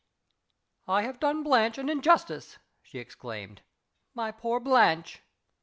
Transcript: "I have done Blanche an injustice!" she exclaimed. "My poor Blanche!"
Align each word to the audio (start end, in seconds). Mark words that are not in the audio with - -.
"I 0.87 1.03
have 1.03 1.19
done 1.19 1.43
Blanche 1.43 1.77
an 1.77 1.87
injustice!" 1.87 2.57
she 2.81 2.97
exclaimed. 2.97 3.61
"My 4.15 4.31
poor 4.31 4.59
Blanche!" 4.59 5.21